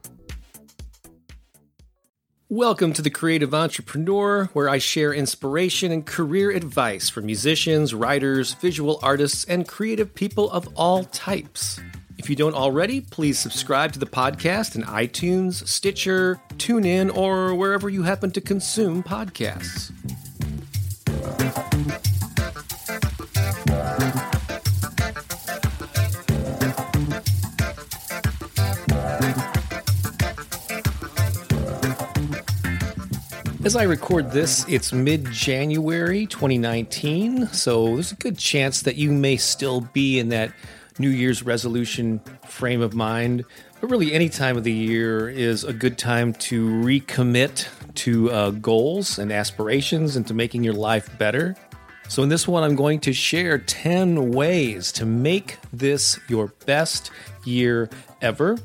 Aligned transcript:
Welcome 2.48 2.92
to 2.92 3.02
the 3.02 3.10
Creative 3.10 3.52
Entrepreneur, 3.52 4.44
where 4.52 4.68
I 4.68 4.78
share 4.78 5.12
inspiration 5.12 5.90
and 5.90 6.06
career 6.06 6.52
advice 6.52 7.10
for 7.10 7.20
musicians, 7.20 7.92
writers, 7.92 8.54
visual 8.54 9.00
artists, 9.02 9.44
and 9.46 9.66
creative 9.66 10.14
people 10.14 10.48
of 10.52 10.68
all 10.76 11.02
types. 11.04 11.80
If 12.18 12.30
you 12.30 12.36
don't 12.36 12.54
already, 12.54 13.00
please 13.00 13.38
subscribe 13.38 13.92
to 13.94 13.98
the 13.98 14.06
podcast 14.06 14.76
in 14.76 14.84
iTunes, 14.84 15.66
Stitcher, 15.66 16.40
TuneIn, 16.54 17.16
or 17.16 17.52
wherever 17.54 17.90
you 17.90 18.04
happen 18.04 18.30
to 18.30 18.40
consume 18.40 19.02
podcasts. 19.02 19.92
As 33.66 33.74
I 33.74 33.82
record 33.82 34.30
this, 34.30 34.64
it's 34.68 34.92
mid 34.92 35.24
January 35.32 36.24
2019, 36.26 37.48
so 37.48 37.94
there's 37.94 38.12
a 38.12 38.14
good 38.14 38.38
chance 38.38 38.82
that 38.82 38.94
you 38.94 39.10
may 39.10 39.36
still 39.36 39.80
be 39.80 40.20
in 40.20 40.28
that 40.28 40.52
New 41.00 41.08
Year's 41.08 41.42
resolution 41.42 42.20
frame 42.46 42.80
of 42.80 42.94
mind. 42.94 43.44
But 43.80 43.90
really, 43.90 44.12
any 44.12 44.28
time 44.28 44.56
of 44.56 44.62
the 44.62 44.70
year 44.72 45.28
is 45.28 45.64
a 45.64 45.72
good 45.72 45.98
time 45.98 46.32
to 46.34 46.64
recommit 46.64 47.66
to 47.96 48.30
uh, 48.30 48.50
goals 48.50 49.18
and 49.18 49.32
aspirations 49.32 50.14
and 50.14 50.24
to 50.28 50.32
making 50.32 50.62
your 50.62 50.74
life 50.74 51.18
better. 51.18 51.56
So, 52.06 52.22
in 52.22 52.28
this 52.28 52.46
one, 52.46 52.62
I'm 52.62 52.76
going 52.76 53.00
to 53.00 53.12
share 53.12 53.58
10 53.58 54.30
ways 54.30 54.92
to 54.92 55.04
make 55.04 55.58
this 55.72 56.20
your 56.28 56.52
best 56.66 57.10
year 57.44 57.90
ever. 58.22 58.58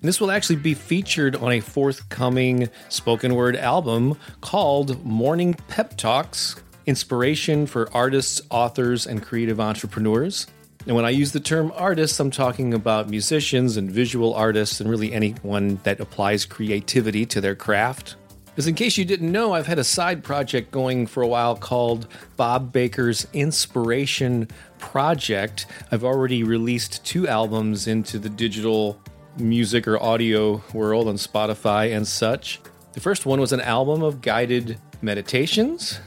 And 0.00 0.08
this 0.08 0.20
will 0.20 0.30
actually 0.30 0.56
be 0.56 0.74
featured 0.74 1.34
on 1.34 1.50
a 1.50 1.60
forthcoming 1.60 2.68
spoken 2.88 3.34
word 3.34 3.56
album 3.56 4.16
called 4.40 5.04
Morning 5.04 5.54
Pep 5.66 5.96
Talks 5.96 6.54
Inspiration 6.86 7.66
for 7.66 7.88
Artists, 7.92 8.40
Authors, 8.48 9.06
and 9.06 9.20
Creative 9.22 9.58
Entrepreneurs. 9.58 10.46
And 10.86 10.94
when 10.94 11.04
I 11.04 11.10
use 11.10 11.32
the 11.32 11.40
term 11.40 11.72
artists, 11.74 12.20
I'm 12.20 12.30
talking 12.30 12.72
about 12.74 13.10
musicians 13.10 13.76
and 13.76 13.90
visual 13.90 14.34
artists 14.34 14.80
and 14.80 14.88
really 14.88 15.12
anyone 15.12 15.80
that 15.82 15.98
applies 15.98 16.46
creativity 16.46 17.26
to 17.26 17.40
their 17.40 17.56
craft. 17.56 18.14
Because, 18.46 18.68
in 18.68 18.76
case 18.76 18.96
you 18.96 19.04
didn't 19.04 19.30
know, 19.30 19.52
I've 19.52 19.66
had 19.66 19.80
a 19.80 19.84
side 19.84 20.22
project 20.22 20.70
going 20.70 21.06
for 21.06 21.24
a 21.24 21.28
while 21.28 21.56
called 21.56 22.06
Bob 22.36 22.72
Baker's 22.72 23.26
Inspiration 23.32 24.48
Project. 24.78 25.66
I've 25.90 26.04
already 26.04 26.44
released 26.44 27.04
two 27.04 27.26
albums 27.26 27.88
into 27.88 28.18
the 28.18 28.30
digital 28.30 29.00
music 29.40 29.86
or 29.88 30.02
audio 30.02 30.62
world 30.72 31.08
on 31.08 31.16
Spotify 31.16 31.94
and 31.94 32.06
such. 32.06 32.60
The 32.92 33.00
first 33.00 33.26
one 33.26 33.40
was 33.40 33.52
an 33.52 33.60
album 33.60 34.02
of 34.02 34.20
guided 34.20 34.78
meditations. 35.02 36.00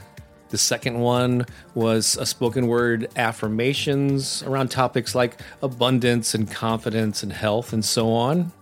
The 0.50 0.58
second 0.58 1.00
one 1.00 1.46
was 1.74 2.16
a 2.18 2.26
spoken 2.26 2.66
word 2.66 3.08
affirmations 3.16 4.42
around 4.42 4.70
topics 4.70 5.14
like 5.14 5.40
abundance 5.62 6.34
and 6.34 6.50
confidence 6.50 7.22
and 7.22 7.32
health 7.32 7.72
and 7.72 7.82
so 7.82 8.12
on. 8.12 8.52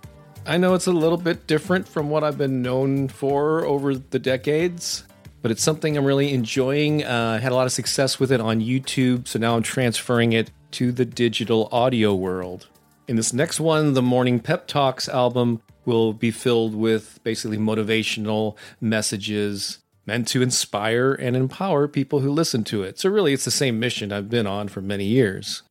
I 0.46 0.56
know 0.56 0.74
it's 0.74 0.86
a 0.86 0.92
little 0.92 1.18
bit 1.18 1.46
different 1.46 1.86
from 1.86 2.08
what 2.08 2.24
I've 2.24 2.38
been 2.38 2.62
known 2.62 3.08
for 3.08 3.64
over 3.64 3.94
the 3.96 4.18
decades, 4.18 5.04
but 5.42 5.50
it's 5.50 5.62
something 5.62 5.96
I'm 5.96 6.04
really 6.04 6.32
enjoying. 6.32 7.04
Uh, 7.04 7.38
I 7.38 7.42
had 7.42 7.52
a 7.52 7.54
lot 7.54 7.66
of 7.66 7.72
success 7.72 8.18
with 8.18 8.32
it 8.32 8.40
on 8.40 8.60
YouTube, 8.60 9.28
so 9.28 9.38
now 9.38 9.56
I'm 9.56 9.62
transferring 9.62 10.32
it 10.32 10.50
to 10.72 10.92
the 10.92 11.04
digital 11.04 11.68
audio 11.72 12.14
world. 12.14 12.68
In 13.10 13.16
this 13.16 13.32
next 13.32 13.58
one, 13.58 13.94
the 13.94 14.02
Morning 14.02 14.38
Pep 14.38 14.68
Talks 14.68 15.08
album 15.08 15.62
will 15.84 16.12
be 16.12 16.30
filled 16.30 16.76
with 16.76 17.18
basically 17.24 17.58
motivational 17.58 18.56
messages 18.80 19.78
meant 20.06 20.28
to 20.28 20.42
inspire 20.42 21.14
and 21.14 21.34
empower 21.34 21.88
people 21.88 22.20
who 22.20 22.30
listen 22.30 22.62
to 22.62 22.84
it. 22.84 23.00
So, 23.00 23.10
really, 23.10 23.32
it's 23.32 23.44
the 23.44 23.50
same 23.50 23.80
mission 23.80 24.12
I've 24.12 24.30
been 24.30 24.46
on 24.46 24.68
for 24.68 24.80
many 24.80 25.06
years. 25.06 25.64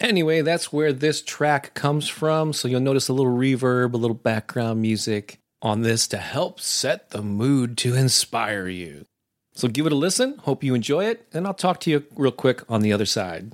Anyway, 0.00 0.40
that's 0.40 0.72
where 0.72 0.94
this 0.94 1.20
track 1.20 1.74
comes 1.74 2.08
from. 2.08 2.54
So, 2.54 2.68
you'll 2.68 2.80
notice 2.80 3.10
a 3.10 3.12
little 3.12 3.36
reverb, 3.36 3.92
a 3.92 3.98
little 3.98 4.14
background 4.14 4.80
music 4.80 5.40
on 5.60 5.82
this 5.82 6.06
to 6.06 6.16
help 6.16 6.58
set 6.58 7.10
the 7.10 7.20
mood 7.20 7.76
to 7.76 7.94
inspire 7.94 8.66
you. 8.66 9.04
So, 9.52 9.68
give 9.68 9.84
it 9.84 9.92
a 9.92 9.94
listen. 9.94 10.38
Hope 10.38 10.64
you 10.64 10.72
enjoy 10.72 11.04
it. 11.04 11.26
And 11.34 11.46
I'll 11.46 11.52
talk 11.52 11.80
to 11.80 11.90
you 11.90 12.06
real 12.16 12.32
quick 12.32 12.62
on 12.66 12.80
the 12.80 12.94
other 12.94 13.04
side. 13.04 13.52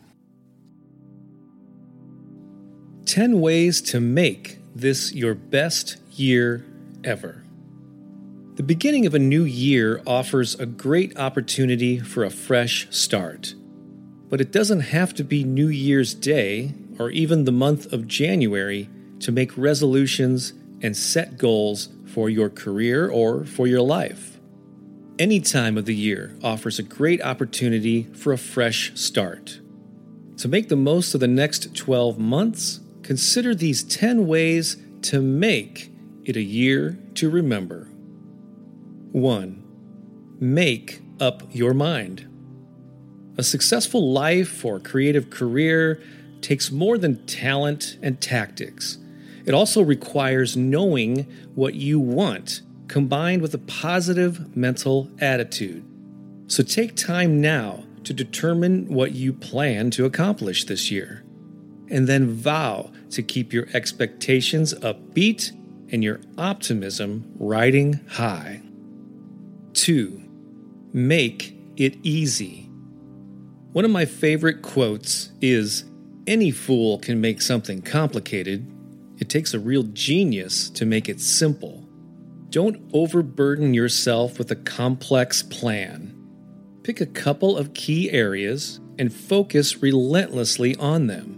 10 3.06 3.41
ways 3.41 3.81
to 3.82 4.00
make 4.00 4.59
this 4.75 5.12
your 5.12 5.34
best 5.34 5.97
year 6.12 6.65
ever. 7.03 7.44
The 8.56 8.62
beginning 8.62 9.04
of 9.04 9.15
a 9.15 9.19
new 9.19 9.44
year 9.44 10.00
offers 10.06 10.54
a 10.54 10.66
great 10.66 11.19
opportunity 11.19 11.98
for 11.98 12.25
a 12.25 12.31
fresh 12.31 12.87
start. 12.91 13.54
But 14.28 14.41
it 14.41 14.53
doesn't 14.53 14.81
have 14.81 15.12
to 15.15 15.25
be 15.25 15.44
New 15.44 15.69
Year's 15.69 16.15
Day 16.15 16.72
or 16.98 17.10
even 17.10 17.44
the 17.44 17.53
month 17.53 17.92
of 17.92 18.06
January 18.06 18.88
to 19.21 19.32
make 19.32 19.56
resolutions 19.56 20.53
and 20.82 20.97
set 20.97 21.36
goals 21.36 21.88
for 22.06 22.31
your 22.31 22.48
career 22.48 23.09
or 23.09 23.44
for 23.44 23.66
your 23.66 23.82
life. 23.82 24.38
Any 25.19 25.41
time 25.41 25.76
of 25.76 25.84
the 25.84 25.94
year 25.94 26.36
offers 26.42 26.78
a 26.78 26.82
great 26.82 27.21
opportunity 27.22 28.04
for 28.15 28.32
a 28.32 28.38
fresh 28.38 28.92
start. 28.94 29.60
To 30.38 30.48
make 30.48 30.69
the 30.69 30.76
most 30.76 31.15
of 31.15 31.21
the 31.21 31.28
next 31.28 31.75
12 31.76 32.19
months, 32.19 32.81
consider 33.04 33.54
these 33.54 33.84
10 33.84 34.26
ways 34.26 34.78
to 35.03 35.20
make 35.20 35.92
it 36.25 36.37
a 36.37 36.42
year 36.42 36.98
to 37.15 37.31
remember. 37.31 37.88
1. 39.12 39.62
Make 40.41 41.03
up 41.20 41.42
your 41.53 41.75
mind. 41.75 42.26
A 43.37 43.42
successful 43.42 44.12
life 44.12 44.65
or 44.65 44.81
creative 44.81 45.28
career 45.28 46.03
takes 46.41 46.70
more 46.70 46.97
than 46.98 47.25
talent 47.26 47.98
and 48.03 48.20
tactics. 48.20 48.98
It 49.44 49.53
also 49.53 49.82
requires 49.82 50.56
knowing 50.56 51.26
what 51.54 51.75
you 51.75 52.00
want 52.00 52.62
combined 52.88 53.42
with 53.42 53.54
a 53.54 53.59
positive 53.59 54.56
mental 54.56 55.10
attitude. 55.21 55.84
So 56.47 56.62
take 56.62 56.97
time 56.97 57.41
now 57.41 57.84
to 58.04 58.12
determine 58.12 58.86
what 58.88 59.12
you 59.12 59.32
plan 59.32 59.91
to 59.92 60.04
accomplish 60.04 60.65
this 60.65 60.91
year 60.91 61.23
and 61.91 62.06
then 62.06 62.31
vow 62.31 62.91
to 63.11 63.22
keep 63.22 63.53
your 63.53 63.67
expectations 63.75 64.75
upbeat 64.75 65.53
and 65.93 66.03
your 66.03 66.21
optimism 66.39 67.33
riding 67.39 68.00
high. 68.09 68.61
2. 69.75 70.22
Make 70.93 71.56
it 71.77 71.97
easy. 72.03 72.71
One 73.72 73.84
of 73.84 73.91
my 73.91 74.05
favorite 74.05 74.62
quotes 74.62 75.33
is 75.41 75.84
Any 76.27 76.50
fool 76.50 76.98
can 76.98 77.21
make 77.21 77.42
something 77.42 77.83
complicated. 77.83 78.71
It 79.19 79.28
takes 79.28 79.53
a 79.53 79.59
real 79.59 79.83
genius 79.83 80.71
to 80.71 80.87
make 80.87 81.09
it 81.09 81.21
simple. 81.21 81.87
Don't 82.51 82.80
overburden 82.92 83.75
yourself 83.75 84.39
with 84.39 84.51
a 84.51 84.57
complex 84.57 85.42
plan. 85.42 86.13
Pick 86.83 87.01
a 87.01 87.07
couple 87.07 87.57
of 87.57 87.75
key 87.75 88.10
areas 88.10 88.80
and 88.98 89.13
focus 89.13 89.83
relentlessly 89.83 90.77
on 90.77 91.09
them 91.09 91.34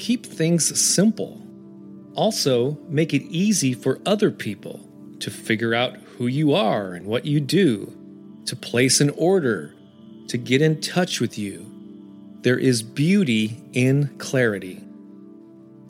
keep 0.00 0.26
things 0.26 0.80
simple. 0.80 1.40
Also, 2.14 2.78
make 2.88 3.14
it 3.14 3.22
easy 3.22 3.72
for 3.74 4.00
other 4.04 4.30
people 4.30 4.80
to 5.20 5.30
figure 5.30 5.74
out 5.74 5.96
who 5.96 6.26
you 6.26 6.54
are 6.54 6.94
and 6.94 7.06
what 7.06 7.24
you 7.24 7.38
do, 7.38 7.94
to 8.46 8.56
place 8.56 9.00
an 9.00 9.10
order, 9.10 9.74
to 10.28 10.36
get 10.36 10.62
in 10.62 10.80
touch 10.80 11.20
with 11.20 11.38
you. 11.38 11.66
There 12.40 12.58
is 12.58 12.82
beauty 12.82 13.62
in 13.72 14.08
clarity. 14.18 14.82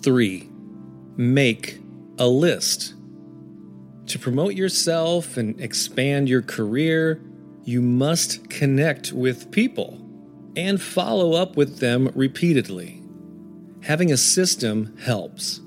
3. 0.02 0.48
Make 1.16 1.80
a 2.18 2.26
list. 2.26 2.94
To 4.06 4.18
promote 4.18 4.54
yourself 4.54 5.36
and 5.36 5.60
expand 5.60 6.28
your 6.28 6.42
career, 6.42 7.22
you 7.64 7.80
must 7.80 8.50
connect 8.50 9.12
with 9.12 9.52
people 9.52 10.00
and 10.56 10.82
follow 10.82 11.34
up 11.34 11.56
with 11.56 11.78
them 11.78 12.10
repeatedly. 12.14 12.99
Having 13.82 14.12
a 14.12 14.16
system 14.16 14.96
helps. 14.98 15.60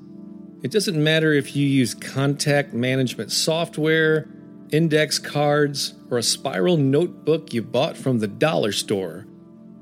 It 0.62 0.71
doesn't 0.71 1.01
matter 1.01 1.33
if 1.33 1.56
you 1.56 1.68
use 1.68 1.94
contact 1.94 2.74
management 2.74 3.31
software, 3.31 4.30
index 4.71 5.19
cards, 5.19 5.94
or 6.10 6.18
a 6.18 6.24
spiral 6.24 6.77
notebook 6.77 7.54
you 7.54 7.62
bought 7.62 7.98
from 7.98 8.19
the 8.19 8.27
dollar 8.27 8.71
store. 8.71 9.25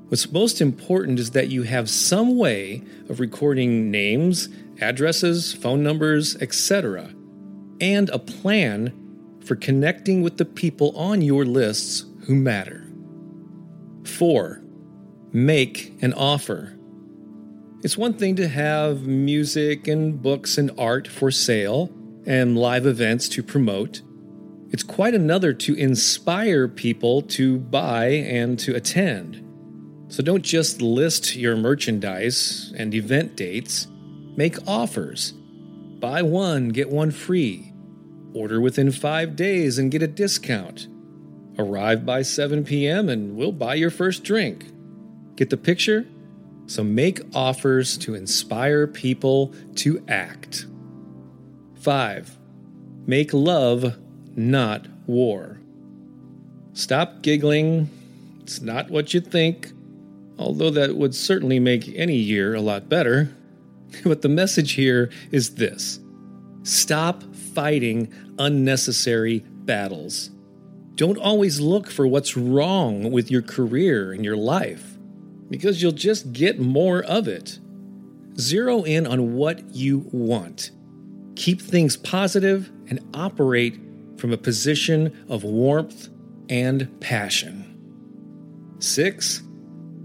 What's 0.08 0.30
most 0.30 0.60
important 0.60 1.18
is 1.18 1.30
that 1.30 1.48
you 1.48 1.62
have 1.62 1.88
some 1.88 2.36
way 2.36 2.82
of 3.08 3.20
recording 3.20 3.90
names, 3.90 4.48
addresses, 4.80 5.54
phone 5.54 5.82
numbers, 5.82 6.36
etc., 6.36 7.14
and 7.80 8.10
a 8.10 8.18
plan 8.18 8.92
for 9.44 9.56
connecting 9.56 10.22
with 10.22 10.36
the 10.36 10.44
people 10.44 10.96
on 10.96 11.22
your 11.22 11.44
lists 11.44 12.04
who 12.26 12.34
matter. 12.34 12.86
4. 14.04 14.62
Make 15.32 15.94
an 16.02 16.12
offer. 16.12 16.76
It's 17.82 17.98
one 17.98 18.14
thing 18.14 18.36
to 18.36 18.46
have 18.46 19.08
music 19.08 19.88
and 19.88 20.22
books 20.22 20.56
and 20.56 20.70
art 20.78 21.08
for 21.08 21.32
sale 21.32 21.90
and 22.24 22.56
live 22.56 22.86
events 22.86 23.28
to 23.30 23.42
promote. 23.42 24.02
It's 24.70 24.84
quite 24.84 25.14
another 25.14 25.52
to 25.54 25.74
inspire 25.74 26.68
people 26.68 27.22
to 27.22 27.58
buy 27.58 28.06
and 28.06 28.56
to 28.60 28.76
attend. 28.76 29.42
So 30.06 30.22
don't 30.22 30.44
just 30.44 30.80
list 30.80 31.34
your 31.34 31.56
merchandise 31.56 32.72
and 32.76 32.94
event 32.94 33.34
dates, 33.34 33.88
make 34.36 34.58
offers. 34.68 35.32
Buy 35.32 36.22
one, 36.22 36.68
get 36.68 36.88
one 36.88 37.10
free. 37.10 37.72
Order 38.32 38.60
within 38.60 38.92
five 38.92 39.34
days 39.34 39.78
and 39.78 39.90
get 39.90 40.04
a 40.04 40.06
discount. 40.06 40.86
Arrive 41.58 42.06
by 42.06 42.22
7 42.22 42.62
p.m. 42.62 43.08
and 43.08 43.34
we'll 43.34 43.50
buy 43.50 43.74
your 43.74 43.90
first 43.90 44.22
drink. 44.22 44.66
Get 45.34 45.50
the 45.50 45.56
picture? 45.56 46.06
So 46.72 46.82
make 46.82 47.20
offers 47.34 47.98
to 47.98 48.14
inspire 48.14 48.86
people 48.86 49.54
to 49.76 50.02
act. 50.08 50.66
5. 51.80 52.38
Make 53.06 53.32
love, 53.32 53.98
not 54.36 54.86
war. 55.06 55.60
Stop 56.72 57.22
giggling. 57.22 57.90
It's 58.40 58.60
not 58.60 58.90
what 58.90 59.12
you 59.12 59.20
think 59.20 59.72
although 60.42 60.70
that 60.70 60.96
would 60.96 61.14
certainly 61.14 61.58
make 61.58 61.88
any 61.94 62.16
year 62.16 62.54
a 62.54 62.60
lot 62.60 62.88
better. 62.88 63.34
But 64.04 64.22
the 64.22 64.28
message 64.30 64.72
here 64.72 65.10
is 65.30 65.56
this 65.56 66.00
stop 66.62 67.22
fighting 67.34 68.10
unnecessary 68.38 69.40
battles. 69.40 70.30
Don't 70.94 71.18
always 71.18 71.60
look 71.60 71.90
for 71.90 72.06
what's 72.06 72.34
wrong 72.34 73.10
with 73.10 73.30
your 73.30 73.42
career 73.42 74.12
and 74.12 74.24
your 74.24 74.36
life, 74.36 74.91
because 75.52 75.82
you'll 75.82 75.92
just 75.92 76.32
get 76.32 76.58
more 76.58 77.02
of 77.04 77.28
it. 77.28 77.58
Zero 78.38 78.82
in 78.84 79.06
on 79.06 79.34
what 79.34 79.62
you 79.74 80.08
want. 80.10 80.70
Keep 81.36 81.60
things 81.60 81.96
positive 81.96 82.70
and 82.88 83.00
operate 83.12 83.78
from 84.16 84.32
a 84.32 84.38
position 84.38 85.26
of 85.28 85.44
warmth 85.44 86.08
and 86.48 86.98
passion. 87.00 87.68
Six, 88.78 89.42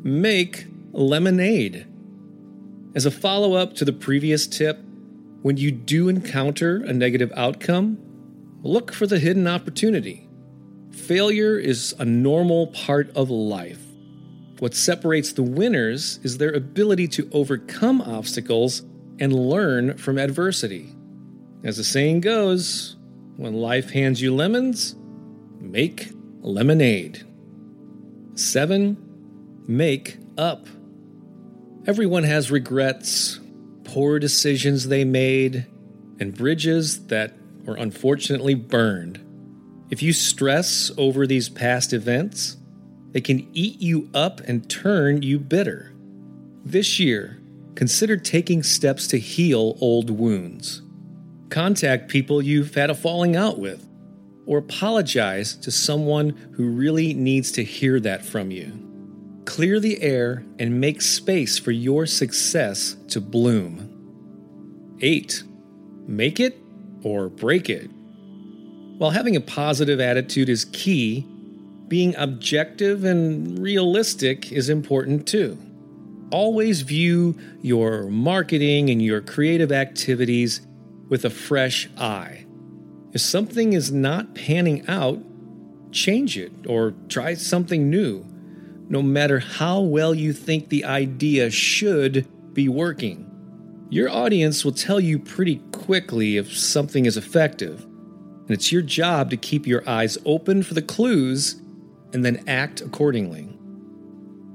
make 0.03 0.67
lemonade. 0.91 1.87
As 2.93 3.05
a 3.05 3.11
follow 3.11 3.53
up 3.53 3.73
to 3.75 3.85
the 3.85 3.93
previous 3.93 4.47
tip, 4.47 4.79
when 5.43 5.55
you 5.55 5.71
do 5.71 6.09
encounter 6.09 6.83
a 6.83 6.91
negative 6.91 7.31
outcome, 7.35 7.97
look 8.63 8.91
for 8.91 9.07
the 9.07 9.19
hidden 9.19 9.47
opportunity. 9.47 10.27
Failure 10.91 11.57
is 11.57 11.95
a 11.99 12.05
normal 12.05 12.67
part 12.67 13.09
of 13.15 13.29
life. 13.29 13.86
What 14.59 14.73
separates 14.73 15.33
the 15.33 15.43
winners 15.43 16.19
is 16.23 16.37
their 16.37 16.51
ability 16.51 17.07
to 17.09 17.29
overcome 17.31 18.01
obstacles 18.01 18.81
and 19.19 19.33
learn 19.33 19.97
from 19.97 20.17
adversity. 20.17 20.95
As 21.63 21.77
the 21.77 21.83
saying 21.83 22.21
goes, 22.21 22.95
when 23.35 23.53
life 23.53 23.91
hands 23.91 24.21
you 24.21 24.33
lemons, 24.33 24.95
make 25.59 26.09
lemonade. 26.41 27.23
7 28.35 28.97
make 29.67 30.17
up. 30.37 30.65
Everyone 31.85 32.23
has 32.23 32.49
regrets, 32.49 33.39
poor 33.83 34.19
decisions 34.19 34.87
they 34.87 35.03
made, 35.03 35.65
and 36.19 36.35
bridges 36.35 37.07
that 37.07 37.33
were 37.63 37.75
unfortunately 37.75 38.55
burned. 38.55 39.23
If 39.89 40.01
you 40.01 40.13
stress 40.13 40.91
over 40.97 41.27
these 41.27 41.49
past 41.49 41.93
events, 41.93 42.56
they 43.17 43.21
can 43.21 43.49
eat 43.51 43.81
you 43.81 44.11
up 44.13 44.41
and 44.41 44.69
turn 44.69 45.23
you 45.23 45.39
bitter. 45.39 45.91
This 46.63 46.99
year, 46.99 47.39
consider 47.73 48.15
taking 48.15 48.61
steps 48.61 49.07
to 49.07 49.17
heal 49.17 49.75
old 49.81 50.11
wounds. 50.11 50.83
Contact 51.49 52.09
people 52.09 52.43
you've 52.43 52.75
had 52.75 52.91
a 52.91 52.93
falling 52.93 53.35
out 53.35 53.57
with, 53.57 53.89
or 54.45 54.59
apologize 54.59 55.55
to 55.55 55.71
someone 55.71 56.29
who 56.51 56.69
really 56.69 57.15
needs 57.15 57.51
to 57.53 57.63
hear 57.63 57.99
that 58.01 58.23
from 58.23 58.51
you. 58.51 59.41
Clear 59.45 59.79
the 59.79 59.99
air 60.03 60.45
and 60.59 60.79
make 60.79 61.01
space 61.01 61.57
for 61.57 61.71
your 61.71 62.05
success 62.05 62.97
to 63.07 63.19
bloom. 63.19 64.95
8. 65.01 65.41
Make 66.05 66.39
it 66.39 66.55
or 67.01 67.29
break 67.29 67.67
it. 67.67 67.89
While 68.99 69.09
having 69.09 69.35
a 69.35 69.41
positive 69.41 69.99
attitude 69.99 70.49
is 70.49 70.65
key, 70.65 71.25
being 71.87 72.15
objective 72.15 73.03
and 73.03 73.59
realistic 73.59 74.51
is 74.51 74.69
important 74.69 75.27
too. 75.27 75.57
Always 76.31 76.81
view 76.81 77.37
your 77.61 78.03
marketing 78.09 78.89
and 78.89 79.01
your 79.01 79.21
creative 79.21 79.71
activities 79.71 80.61
with 81.07 81.23
a 81.23 81.29
fresh 81.29 81.89
eye. 81.97 82.45
If 83.13 83.21
something 83.21 83.73
is 83.73 83.91
not 83.91 84.35
panning 84.35 84.87
out, 84.87 85.19
change 85.91 86.37
it 86.37 86.51
or 86.67 86.93
try 87.07 87.33
something 87.33 87.89
new 87.89 88.25
no 88.89 89.01
matter 89.01 89.39
how 89.39 89.81
well 89.81 90.13
you 90.13 90.31
think 90.31 90.69
the 90.69 90.85
idea 90.85 91.49
should 91.49 92.25
be 92.53 92.69
working. 92.69 93.23
Your 93.89 94.09
audience 94.09 94.63
will 94.63 94.71
tell 94.71 94.99
you 94.99 95.19
pretty 95.19 95.57
quickly 95.71 96.37
if 96.37 96.55
something 96.55 97.05
is 97.05 97.17
effective, 97.17 97.83
and 97.83 98.51
it's 98.51 98.71
your 98.71 98.81
job 98.81 99.29
to 99.29 99.37
keep 99.37 99.67
your 99.67 99.87
eyes 99.89 100.17
open 100.25 100.63
for 100.63 100.73
the 100.73 100.81
clues 100.81 101.61
and 102.13 102.23
then 102.23 102.43
act 102.47 102.81
accordingly. 102.81 103.57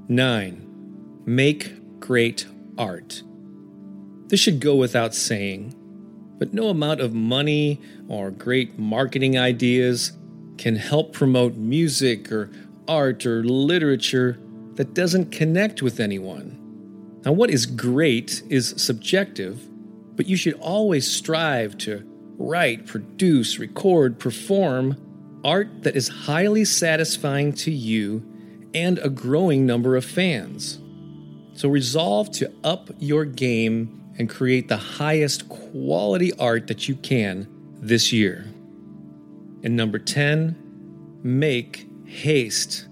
9. 0.07 1.21
Make 1.25 1.99
great 1.99 2.45
art. 2.77 3.23
This 4.27 4.39
should 4.39 4.59
go 4.59 4.75
without 4.75 5.13
saying, 5.13 5.75
but 6.39 6.53
no 6.53 6.69
amount 6.69 7.01
of 7.01 7.13
money 7.13 7.79
or 8.07 8.31
great 8.31 8.77
marketing 8.77 9.37
ideas 9.37 10.13
can 10.57 10.75
help 10.75 11.13
promote 11.13 11.55
music 11.55 12.31
or 12.31 12.49
art 12.87 13.25
or 13.25 13.43
literature 13.43 14.39
that 14.75 14.93
doesn't 14.93 15.31
connect 15.31 15.81
with 15.81 15.99
anyone. 15.99 16.59
Now, 17.23 17.31
what 17.31 17.49
is 17.49 17.65
great 17.65 18.43
is 18.49 18.73
subjective, 18.77 19.67
but 20.15 20.27
you 20.27 20.35
should 20.35 20.55
always 20.55 21.09
strive 21.09 21.77
to 21.79 22.03
write, 22.37 22.85
produce, 22.85 23.59
record, 23.59 24.19
perform 24.19 24.97
art 25.43 25.83
that 25.83 25.95
is 25.95 26.07
highly 26.07 26.65
satisfying 26.65 27.53
to 27.53 27.71
you 27.71 28.23
and 28.73 28.99
a 28.99 29.09
growing 29.09 29.65
number 29.65 29.95
of 29.95 30.05
fans. 30.05 30.79
So 31.53 31.69
resolve 31.69 32.31
to 32.31 32.51
up 32.63 32.89
your 32.99 33.25
game 33.25 34.01
and 34.17 34.29
create 34.29 34.67
the 34.67 34.77
highest 34.77 35.49
quality 35.49 36.33
art 36.33 36.67
that 36.67 36.87
you 36.87 36.95
can 36.95 37.47
this 37.79 38.11
year. 38.11 38.45
And 39.63 39.75
number 39.75 39.99
10, 39.99 41.19
make 41.23 41.87
haste. 42.05 42.87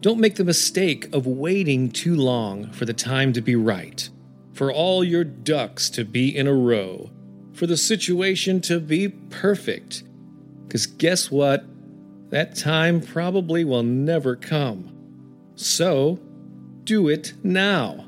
Don't 0.00 0.20
make 0.20 0.36
the 0.36 0.44
mistake 0.44 1.14
of 1.14 1.26
waiting 1.26 1.90
too 1.90 2.16
long 2.16 2.70
for 2.72 2.86
the 2.86 2.94
time 2.94 3.32
to 3.34 3.40
be 3.40 3.54
right, 3.54 4.08
for 4.54 4.72
all 4.72 5.04
your 5.04 5.24
ducks 5.24 5.90
to 5.90 6.04
be 6.04 6.34
in 6.34 6.46
a 6.46 6.54
row, 6.54 7.10
for 7.52 7.66
the 7.66 7.76
situation 7.76 8.60
to 8.62 8.80
be 8.80 9.08
perfect. 9.08 10.02
Because 10.70 10.86
guess 10.86 11.32
what? 11.32 11.64
That 12.30 12.54
time 12.54 13.00
probably 13.00 13.64
will 13.64 13.82
never 13.82 14.36
come. 14.36 14.94
So, 15.56 16.20
do 16.84 17.08
it 17.08 17.32
now. 17.42 18.06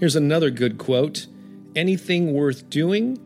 Here's 0.00 0.16
another 0.16 0.50
good 0.50 0.76
quote 0.76 1.28
Anything 1.76 2.32
worth 2.32 2.68
doing 2.68 3.16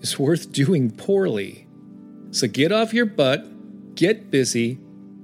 is 0.00 0.18
worth 0.18 0.52
doing 0.52 0.90
poorly. 0.90 1.66
So 2.30 2.48
get 2.48 2.72
off 2.72 2.94
your 2.94 3.04
butt, 3.04 3.94
get 3.94 4.30
busy, 4.30 4.78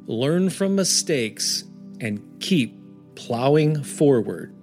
learn 0.05 0.51
from 0.51 0.77
mistakes, 0.77 1.65
and 2.01 2.21
keep 2.39 2.77
plowing 3.15 3.83
forward. 3.83 4.55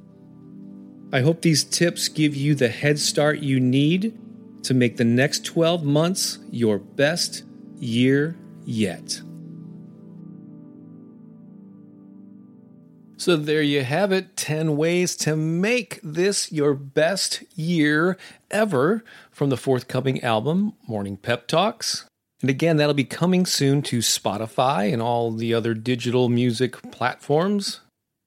I 1.11 1.21
hope 1.21 1.41
these 1.41 1.63
tips 1.63 2.07
give 2.07 2.35
you 2.35 2.53
the 2.53 2.69
head 2.69 2.99
start 2.99 3.39
you 3.39 3.59
need 3.59 4.15
to 4.61 4.75
make 4.75 4.97
the 4.97 5.05
next 5.05 5.43
12 5.43 5.83
months 5.83 6.37
your 6.51 6.77
best 6.77 7.43
year 7.81 8.37
yet. 8.65 9.21
So 13.17 13.35
there 13.35 13.61
you 13.61 13.83
have 13.83 14.11
it 14.11 14.35
10 14.35 14.77
ways 14.77 15.15
to 15.17 15.35
make 15.35 15.99
this 16.01 16.51
your 16.51 16.73
best 16.73 17.43
year 17.55 18.17
ever 18.49 19.03
from 19.29 19.49
the 19.49 19.57
forthcoming 19.57 20.23
album, 20.23 20.73
Morning 20.87 21.17
Pep 21.17 21.47
Talks. 21.47 22.05
And 22.41 22.49
again, 22.49 22.77
that'll 22.77 22.95
be 22.95 23.03
coming 23.03 23.45
soon 23.45 23.83
to 23.83 23.99
Spotify 23.99 24.91
and 24.91 25.03
all 25.03 25.31
the 25.31 25.53
other 25.53 25.75
digital 25.75 26.29
music 26.29 26.81
platforms. 26.91 27.81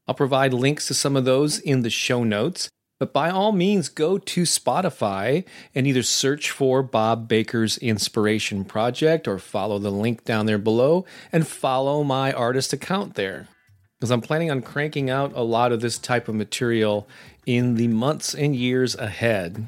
I'll 0.06 0.14
provide 0.14 0.54
links 0.54 0.86
to 0.86 0.94
some 0.94 1.16
of 1.16 1.24
those 1.24 1.58
in 1.58 1.82
the 1.82 1.90
show 1.90 2.22
notes. 2.22 2.68
But 3.00 3.12
by 3.12 3.28
all 3.28 3.52
means, 3.52 3.88
go 3.88 4.18
to 4.18 4.42
Spotify 4.42 5.44
and 5.74 5.86
either 5.86 6.02
search 6.02 6.50
for 6.50 6.82
Bob 6.82 7.26
Baker's 7.26 7.76
Inspiration 7.78 8.64
Project 8.64 9.26
or 9.26 9.38
follow 9.38 9.78
the 9.78 9.90
link 9.90 10.24
down 10.24 10.46
there 10.46 10.58
below 10.58 11.04
and 11.32 11.46
follow 11.46 12.04
my 12.04 12.32
artist 12.32 12.72
account 12.72 13.14
there. 13.14 13.48
Because 13.98 14.10
I'm 14.10 14.20
planning 14.20 14.50
on 14.50 14.62
cranking 14.62 15.10
out 15.10 15.32
a 15.34 15.42
lot 15.42 15.72
of 15.72 15.80
this 15.80 15.98
type 15.98 16.28
of 16.28 16.34
material 16.34 17.08
in 17.46 17.74
the 17.74 17.88
months 17.88 18.34
and 18.34 18.54
years 18.54 18.94
ahead. 18.94 19.66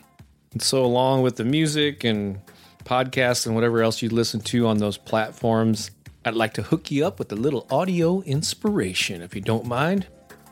And 0.53 0.63
so, 0.63 0.85
along 0.85 1.23
with 1.23 1.37
the 1.37 1.45
music 1.45 2.05
and 2.05 2.41
podcasts 2.85 3.47
and 3.47 3.55
whatever 3.55 3.83
else 3.83 4.03
you 4.03 4.09
listen 4.09 4.41
to 4.41 4.67
on 4.67 4.79
those 4.79 4.97
platforms, 4.97 5.91
I'd 6.25 6.35
like 6.35 6.55
to 6.55 6.63
hook 6.63 6.91
you 6.91 7.07
up 7.07 7.19
with 7.19 7.31
a 7.33 7.37
little 7.37 7.67
audio 7.71 8.21
inspiration 8.23 9.21
if 9.21 9.35
you 9.35 9.41
don't 9.41 9.67
mind. 9.67 10.07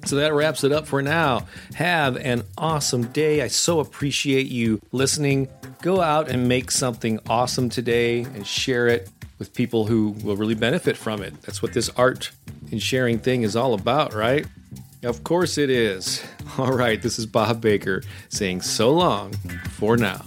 So 0.06 0.16
that 0.16 0.34
wraps 0.34 0.64
it 0.64 0.72
up 0.72 0.88
for 0.88 1.02
now. 1.02 1.48
Have 1.74 2.16
an 2.16 2.44
awesome 2.58 3.08
day. 3.08 3.42
I 3.42 3.50
so 3.50 3.82
appreciate 3.82 4.48
you 4.48 4.82
listening. 4.94 5.50
Go 5.82 6.00
out 6.00 6.30
and 6.30 6.48
make 6.48 6.72
something 6.72 7.20
awesome 7.30 7.68
today 7.68 8.22
and 8.22 8.48
share 8.48 8.88
it 8.88 9.10
with 9.38 9.54
people 9.54 9.86
who 9.86 10.12
will 10.24 10.38
really 10.38 10.56
benefit 10.56 10.96
from 10.96 11.22
it. 11.22 11.42
That's 11.42 11.62
what 11.62 11.74
this 11.74 11.90
art 11.98 12.32
and 12.72 12.82
sharing 12.82 13.20
thing 13.20 13.42
is 13.42 13.58
all 13.58 13.74
about, 13.74 14.14
right? 14.14 14.46
Of 15.04 15.26
course 15.26 15.58
it 15.58 15.70
is. 15.70 16.24
All 16.58 16.72
right, 16.72 17.00
this 17.00 17.20
is 17.20 17.28
Bob 17.28 17.62
Baker 17.62 18.02
saying 18.30 18.62
so 18.62 18.92
long 18.92 19.34
for 19.72 19.96
now. 19.96 20.26